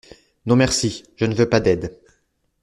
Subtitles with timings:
[0.47, 2.01] Non merci, je ne veux pas d’aide.